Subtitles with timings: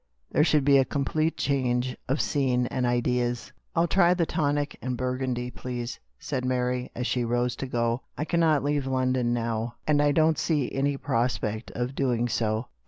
[0.31, 4.93] There should be a complete change of scene and ideas." "I'll try the tonic and
[4.93, 9.31] the burgundy, please," said Mary drearily, as she rose to go." I cannot leave London
[9.31, 12.69] now; and I don't see any prospect of doing so.